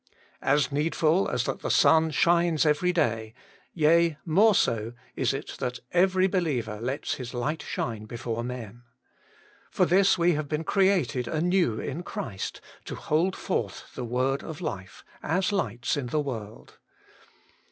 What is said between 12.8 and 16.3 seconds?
to hold forth the Word of Life, as lights in the